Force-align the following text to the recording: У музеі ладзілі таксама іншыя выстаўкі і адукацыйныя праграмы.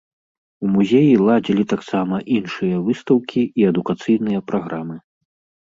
У 0.67 0.69
музеі 0.75 1.11
ладзілі 1.27 1.65
таксама 1.75 2.21
іншыя 2.37 2.81
выстаўкі 2.89 3.43
і 3.63 3.69
адукацыйныя 3.73 4.39
праграмы. 4.49 4.97